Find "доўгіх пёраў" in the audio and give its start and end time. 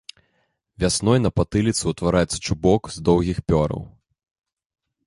3.11-3.81